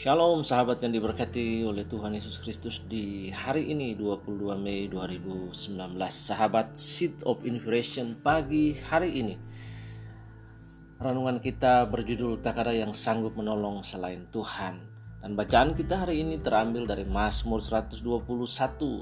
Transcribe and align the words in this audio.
Shalom 0.00 0.48
sahabat 0.48 0.80
yang 0.80 0.96
diberkati 0.96 1.60
oleh 1.60 1.84
Tuhan 1.84 2.16
Yesus 2.16 2.40
Kristus 2.40 2.80
di 2.88 3.28
hari 3.28 3.68
ini 3.68 3.92
22 3.92 4.56
Mei 4.56 4.88
2019 4.88 5.76
Sahabat 6.08 6.72
Seed 6.72 7.20
of 7.28 7.44
Inspiration 7.44 8.16
pagi 8.16 8.80
hari 8.80 9.20
ini. 9.20 9.36
Renungan 10.96 11.36
kita 11.44 11.84
berjudul 11.84 12.40
Tak 12.40 12.64
ada 12.64 12.72
yang 12.72 12.96
sanggup 12.96 13.36
menolong 13.36 13.84
selain 13.84 14.24
Tuhan. 14.32 14.80
Dan 15.20 15.36
bacaan 15.36 15.76
kita 15.76 16.08
hari 16.08 16.24
ini 16.24 16.40
terambil 16.40 16.88
dari 16.88 17.04
Mazmur 17.04 17.60
121 17.60 18.00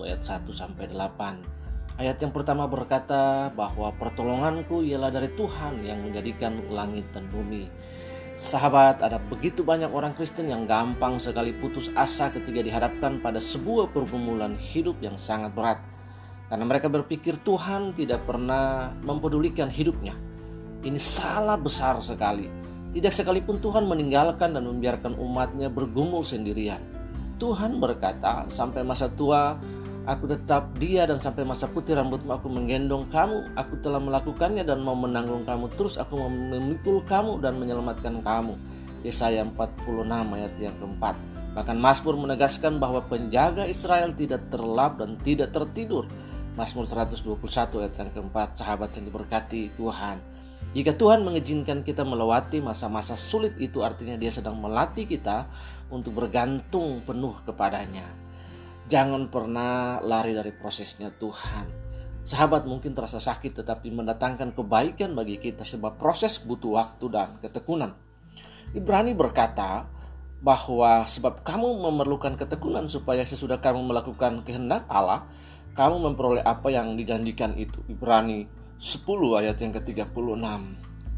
ayat 0.03 0.27
1 0.27 0.51
sampai 0.51 0.91
8 0.91 2.03
Ayat 2.03 2.19
yang 2.19 2.35
pertama 2.35 2.67
berkata 2.67 3.55
bahwa 3.55 3.95
pertolonganku 3.95 4.83
ialah 4.83 5.15
dari 5.15 5.31
Tuhan 5.31 5.79
yang 5.79 6.03
menjadikan 6.03 6.59
langit 6.75 7.07
dan 7.15 7.31
bumi 7.31 7.71
Sahabat, 8.39 9.03
ada 9.03 9.19
begitu 9.19 9.67
banyak 9.67 9.91
orang 9.91 10.15
Kristen 10.15 10.47
yang 10.47 10.63
gampang 10.63 11.19
sekali 11.19 11.51
putus 11.51 11.91
asa 11.99 12.31
ketika 12.31 12.63
dihadapkan 12.63 13.19
pada 13.19 13.43
sebuah 13.43 13.91
pergumulan 13.91 14.55
hidup 14.55 14.95
yang 15.03 15.19
sangat 15.19 15.51
berat. 15.59 15.83
Karena 16.47 16.63
mereka 16.63 16.87
berpikir 16.87 17.43
Tuhan 17.43 17.99
tidak 17.99 18.23
pernah 18.31 18.95
mempedulikan 19.03 19.67
hidupnya. 19.67 20.15
Ini 20.87 21.03
salah 21.03 21.59
besar 21.59 21.99
sekali. 21.99 22.47
Tidak 22.95 23.11
sekalipun 23.11 23.59
Tuhan 23.59 23.91
meninggalkan 23.91 24.55
dan 24.55 24.71
membiarkan 24.71 25.19
umatnya 25.19 25.67
bergumul 25.67 26.23
sendirian. 26.23 26.79
Tuhan 27.43 27.83
berkata, 27.83 28.47
sampai 28.55 28.87
masa 28.87 29.11
tua 29.11 29.59
Aku 30.09 30.25
tetap 30.25 30.73
dia 30.81 31.05
dan 31.05 31.21
sampai 31.21 31.45
masa 31.45 31.69
putih 31.69 31.93
rambutmu 31.93 32.33
aku 32.33 32.49
menggendong 32.49 33.13
kamu. 33.13 33.53
Aku 33.53 33.77
telah 33.85 34.01
melakukannya 34.01 34.65
dan 34.65 34.81
mau 34.81 34.97
menanggung 34.97 35.45
kamu. 35.45 35.69
Terus 35.77 36.01
aku 36.01 36.17
mau 36.17 36.33
memikul 36.33 37.05
kamu 37.05 37.45
dan 37.45 37.61
menyelamatkan 37.61 38.25
kamu. 38.25 38.57
Yesaya 39.05 39.45
46 39.45 40.09
ayat 40.09 40.53
yang 40.57 40.73
keempat. 40.81 41.13
Bahkan 41.53 41.77
Mazmur 41.77 42.17
menegaskan 42.17 42.81
bahwa 42.81 43.05
penjaga 43.05 43.69
Israel 43.69 44.17
tidak 44.17 44.49
terlap 44.49 44.97
dan 44.97 45.21
tidak 45.21 45.53
tertidur. 45.53 46.09
Mazmur 46.57 46.89
121 46.89 47.29
ayat 47.85 47.95
yang 48.01 48.09
keempat. 48.09 48.57
Sahabat 48.57 48.97
yang 48.97 49.13
diberkati 49.13 49.77
Tuhan. 49.77 50.25
Jika 50.73 50.97
Tuhan 50.97 51.21
mengizinkan 51.21 51.85
kita 51.85 52.09
melewati 52.09 52.65
masa-masa 52.65 53.13
sulit 53.13 53.61
itu 53.61 53.85
artinya 53.85 54.17
dia 54.17 54.33
sedang 54.33 54.57
melatih 54.57 55.05
kita 55.05 55.45
untuk 55.93 56.17
bergantung 56.17 57.05
penuh 57.05 57.37
kepadanya. 57.45 58.28
Jangan 58.89 59.29
pernah 59.29 60.01
lari 60.01 60.33
dari 60.33 60.49
prosesnya 60.49 61.13
Tuhan. 61.13 61.69
Sahabat 62.25 62.65
mungkin 62.65 62.97
terasa 62.97 63.21
sakit 63.21 63.61
tetapi 63.61 63.93
mendatangkan 63.93 64.57
kebaikan 64.57 65.13
bagi 65.13 65.37
kita 65.37 65.69
sebab 65.69 66.01
proses 66.01 66.41
butuh 66.41 66.81
waktu 66.81 67.05
dan 67.13 67.37
ketekunan. 67.37 67.93
Ibrani 68.73 69.13
berkata 69.13 69.85
bahwa 70.41 71.05
sebab 71.05 71.45
kamu 71.45 71.85
memerlukan 71.85 72.41
ketekunan 72.41 72.89
supaya 72.89 73.29
sesudah 73.29 73.61
kamu 73.61 73.93
melakukan 73.93 74.41
kehendak 74.49 74.89
Allah, 74.89 75.29
kamu 75.77 76.09
memperoleh 76.09 76.41
apa 76.41 76.73
yang 76.73 76.97
dijanjikan 76.97 77.61
itu. 77.61 77.85
Ibrani 77.93 78.49
10 78.81 79.05
ayat 79.37 79.57
yang 79.61 79.77
ke-36. 79.77 80.45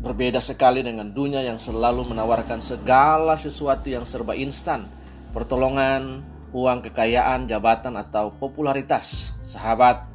Berbeda 0.00 0.41
sekali 0.42 0.80
dengan 0.82 1.12
dunia 1.12 1.44
yang 1.44 1.62
selalu 1.62 2.08
menawarkan 2.16 2.58
segala 2.64 3.38
sesuatu 3.38 3.86
yang 3.92 4.08
serba 4.08 4.32
instan. 4.34 4.88
Pertolongan, 5.30 6.24
uang 6.51 6.87
kekayaan, 6.91 7.47
jabatan, 7.47 7.97
atau 7.97 8.34
popularitas. 8.37 9.34
Sahabat, 9.43 10.06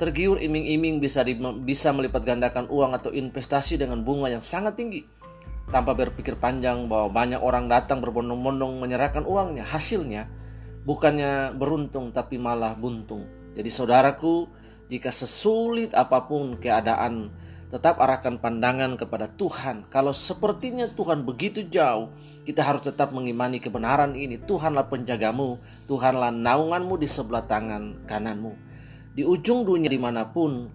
tergiur 0.00 0.42
iming-iming 0.42 0.98
bisa 0.98 1.22
di, 1.22 1.38
bisa 1.64 1.94
melipat 1.94 2.24
gandakan 2.24 2.66
uang 2.68 2.96
atau 2.96 3.14
investasi 3.14 3.78
dengan 3.80 4.02
bunga 4.02 4.32
yang 4.32 4.44
sangat 4.44 4.76
tinggi. 4.76 5.04
Tanpa 5.70 5.96
berpikir 5.96 6.36
panjang 6.36 6.88
bahwa 6.90 7.08
banyak 7.08 7.40
orang 7.40 7.70
datang 7.72 8.04
berbondong-bondong 8.04 8.84
menyerahkan 8.84 9.24
uangnya, 9.24 9.64
hasilnya 9.64 10.28
bukannya 10.84 11.56
beruntung 11.56 12.12
tapi 12.12 12.36
malah 12.36 12.76
buntung. 12.76 13.24
Jadi 13.56 13.70
saudaraku, 13.72 14.46
jika 14.92 15.08
sesulit 15.08 15.96
apa 15.96 16.28
pun 16.28 16.60
keadaan 16.60 17.32
tetap 17.74 17.98
arahkan 17.98 18.38
pandangan 18.38 18.94
kepada 18.94 19.26
Tuhan. 19.26 19.90
Kalau 19.90 20.14
sepertinya 20.14 20.86
Tuhan 20.86 21.26
begitu 21.26 21.66
jauh, 21.66 22.14
kita 22.46 22.62
harus 22.62 22.86
tetap 22.86 23.10
mengimani 23.10 23.58
kebenaran 23.58 24.14
ini. 24.14 24.38
Tuhanlah 24.38 24.86
penjagamu, 24.86 25.58
Tuhanlah 25.90 26.30
naunganmu 26.30 26.94
di 26.94 27.10
sebelah 27.10 27.42
tangan 27.50 28.06
kananmu. 28.06 28.54
Di 29.18 29.26
ujung 29.26 29.66
dunia 29.66 29.90
di 29.90 29.98
mana 29.98 30.22
pun 30.22 30.70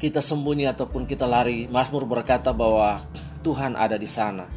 kita 0.00 0.24
sembunyi 0.24 0.72
ataupun 0.72 1.04
kita 1.04 1.28
lari, 1.28 1.68
Mazmur 1.68 2.08
berkata 2.08 2.48
bahwa 2.56 3.04
Tuhan 3.44 3.76
ada 3.76 4.00
di 4.00 4.08
sana. 4.08 4.48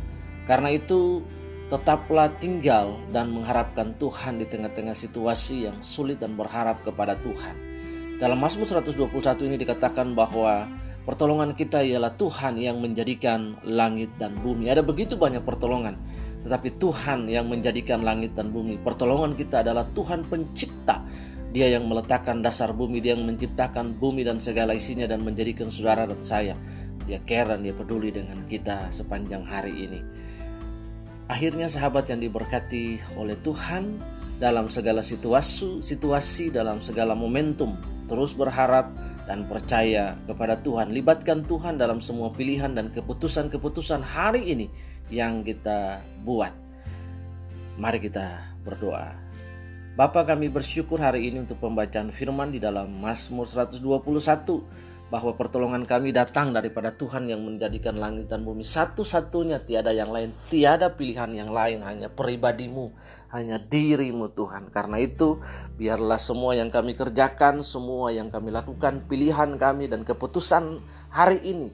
Karena 0.47 0.71
itu 0.71 1.27
tetaplah 1.67 2.31
tinggal 2.39 2.95
dan 3.11 3.27
mengharapkan 3.35 3.99
Tuhan 3.99 4.39
di 4.39 4.47
tengah-tengah 4.47 4.95
situasi 4.95 5.67
yang 5.67 5.83
sulit 5.83 6.23
dan 6.23 6.39
berharap 6.39 6.87
kepada 6.87 7.19
Tuhan. 7.19 7.70
Dalam 8.21 8.37
Mazmur 8.37 8.69
121 8.69 9.49
ini 9.49 9.57
dikatakan 9.57 10.13
bahwa 10.13 10.69
pertolongan 11.09 11.57
kita 11.57 11.81
ialah 11.81 12.13
Tuhan 12.13 12.53
yang 12.61 12.77
menjadikan 12.77 13.57
langit 13.65 14.13
dan 14.21 14.37
bumi. 14.37 14.69
Ada 14.69 14.85
begitu 14.85 15.17
banyak 15.17 15.41
pertolongan, 15.41 15.97
tetapi 16.45 16.77
Tuhan 16.77 17.25
yang 17.25 17.49
menjadikan 17.49 18.05
langit 18.05 18.37
dan 18.37 18.53
bumi. 18.53 18.77
Pertolongan 18.77 19.33
kita 19.33 19.65
adalah 19.65 19.89
Tuhan 19.89 20.29
pencipta. 20.29 21.01
Dia 21.49 21.73
yang 21.73 21.89
meletakkan 21.89 22.45
dasar 22.45 22.77
bumi, 22.77 23.01
dia 23.01 23.17
yang 23.17 23.25
menciptakan 23.25 23.97
bumi 23.97 24.21
dan 24.21 24.37
segala 24.37 24.77
isinya 24.77 25.09
dan 25.09 25.25
menjadikan 25.25 25.73
saudara 25.73 26.05
dan 26.05 26.21
saya. 26.21 26.53
Dia 27.09 27.17
care 27.25 27.57
dan 27.57 27.65
dia 27.65 27.73
peduli 27.73 28.13
dengan 28.13 28.45
kita 28.45 28.93
sepanjang 28.93 29.49
hari 29.49 29.73
ini. 29.89 29.99
Akhirnya 31.25 31.65
sahabat 31.65 32.13
yang 32.13 32.21
diberkati 32.21 33.17
oleh 33.17 33.33
Tuhan 33.41 33.97
dalam 34.37 34.69
segala 34.69 35.01
situasi, 35.01 35.81
situasi 35.81 36.53
dalam 36.53 36.85
segala 36.85 37.17
momentum 37.17 37.90
terus 38.09 38.33
berharap 38.37 38.89
dan 39.25 39.45
percaya 39.45 40.17
kepada 40.25 40.59
Tuhan. 40.59 40.91
Libatkan 40.93 41.45
Tuhan 41.45 41.77
dalam 41.77 42.01
semua 42.01 42.33
pilihan 42.33 42.73
dan 42.73 42.89
keputusan-keputusan 42.89 44.01
hari 44.01 44.51
ini 44.51 44.67
yang 45.11 45.45
kita 45.45 46.01
buat. 46.25 46.53
Mari 47.77 47.99
kita 48.03 48.57
berdoa. 48.65 49.15
Bapa 49.91 50.23
kami 50.23 50.47
bersyukur 50.47 51.03
hari 51.03 51.27
ini 51.27 51.43
untuk 51.43 51.59
pembacaan 51.59 52.15
firman 52.15 52.55
di 52.55 52.63
dalam 52.63 52.87
Mazmur 53.03 53.43
121 53.43 53.83
bahwa 55.11 55.35
pertolongan 55.35 55.83
kami 55.83 56.15
datang 56.15 56.55
daripada 56.55 56.95
Tuhan 56.95 57.27
yang 57.27 57.43
menjadikan 57.43 57.99
langit 57.99 58.31
dan 58.31 58.47
bumi 58.47 58.63
satu-satunya 58.63 59.59
tiada 59.59 59.91
yang 59.91 60.07
lain 60.07 60.31
tiada 60.47 60.95
pilihan 60.95 61.35
yang 61.35 61.51
lain 61.51 61.83
hanya 61.83 62.07
pribadimu 62.07 62.95
hanya 63.31 63.57
dirimu 63.57 64.31
Tuhan. 64.31 64.69
Karena 64.69 64.99
itu 64.99 65.39
biarlah 65.79 66.19
semua 66.19 66.55
yang 66.55 66.67
kami 66.69 66.93
kerjakan 66.93 67.63
semua 67.63 68.11
yang 68.11 68.29
kami 68.29 68.51
lakukan 68.51 69.07
pilihan 69.07 69.55
kami 69.55 69.87
dan 69.87 70.03
keputusan 70.03 70.83
hari 71.09 71.39
ini 71.43 71.71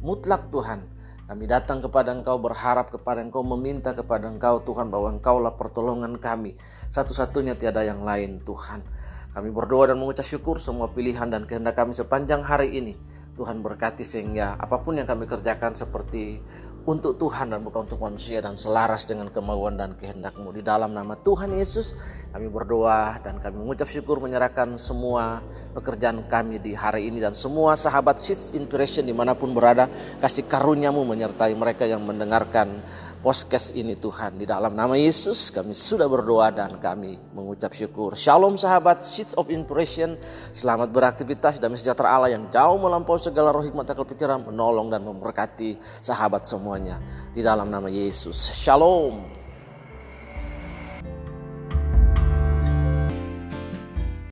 mutlak 0.00 0.48
Tuhan. 0.48 0.88
Kami 1.22 1.48
datang 1.48 1.80
kepada 1.80 2.12
Engkau 2.12 2.36
berharap 2.36 2.92
kepada 2.92 3.24
Engkau 3.24 3.40
meminta 3.40 3.96
kepada 3.96 4.28
Engkau 4.28 4.60
Tuhan 4.66 4.92
bahwa 4.92 5.16
Engkaulah 5.16 5.54
pertolongan 5.56 6.18
kami. 6.20 6.58
Satu-satunya 6.92 7.56
tiada 7.56 7.80
yang 7.86 8.04
lain 8.04 8.42
Tuhan. 8.44 8.84
Kami 9.32 9.48
berdoa 9.48 9.88
dan 9.88 9.96
mengucap 9.96 10.28
syukur 10.28 10.60
semua 10.60 10.92
pilihan 10.92 11.24
dan 11.32 11.48
kehendak 11.48 11.72
kami 11.72 11.96
sepanjang 11.96 12.44
hari 12.44 12.76
ini. 12.76 12.94
Tuhan 13.32 13.64
berkati 13.64 14.04
sehingga 14.04 14.60
apa 14.60 14.84
pun 14.84 15.00
yang 15.00 15.08
kami 15.08 15.24
kerjakan 15.24 15.72
seperti 15.72 16.36
untuk 16.82 17.14
Tuhan 17.14 17.54
dan 17.54 17.62
bukan 17.62 17.86
untuk 17.86 18.02
manusia 18.02 18.42
dan 18.42 18.58
selaras 18.58 19.06
dengan 19.06 19.30
kemauan 19.30 19.78
dan 19.78 19.94
kehendakmu. 19.94 20.50
Di 20.50 20.66
dalam 20.66 20.90
nama 20.90 21.14
Tuhan 21.14 21.54
Yesus 21.54 21.94
kami 22.34 22.50
berdoa 22.50 23.22
dan 23.22 23.38
kami 23.38 23.62
mengucap 23.62 23.86
syukur 23.86 24.18
menyerahkan 24.18 24.74
semua 24.74 25.46
pekerjaan 25.78 26.26
kami 26.26 26.58
di 26.58 26.74
hari 26.74 27.06
ini 27.06 27.22
dan 27.22 27.38
semua 27.38 27.78
sahabat 27.78 28.18
Seeds 28.18 28.50
Inspiration 28.58 29.06
di 29.06 29.14
mana 29.14 29.38
pun 29.38 29.54
berada 29.54 29.86
kasih 30.18 30.42
karuniamu 30.50 31.06
menyertai 31.06 31.54
mereka 31.54 31.86
yang 31.86 32.02
mendengarkan 32.02 32.82
podcast 33.22 33.70
ini 33.78 33.94
Tuhan. 33.94 34.42
Di 34.42 34.44
dalam 34.44 34.74
nama 34.74 34.98
Yesus 34.98 35.54
kami 35.54 35.78
sudah 35.78 36.10
berdoa 36.10 36.50
dan 36.50 36.76
kami 36.82 37.16
mengucap 37.30 37.70
syukur. 37.70 38.18
Shalom 38.18 38.58
sahabat 38.58 39.06
Seeds 39.06 39.38
of 39.38 39.46
Inspiration. 39.48 40.18
Selamat 40.50 40.90
beraktivitas 40.90 41.62
dan 41.62 41.70
sejahtera 41.78 42.18
Allah 42.18 42.34
yang 42.34 42.50
jauh 42.50 42.76
melampaui 42.82 43.22
segala 43.22 43.54
roh 43.54 43.62
hikmat 43.62 43.86
akal 43.86 44.04
pikiran 44.04 44.42
menolong 44.42 44.90
dan 44.90 45.06
memberkati 45.06 45.78
sahabat 46.02 46.44
semuanya. 46.50 46.98
Di 47.30 47.40
dalam 47.40 47.70
nama 47.70 47.86
Yesus. 47.86 48.58
Shalom. 48.58 49.41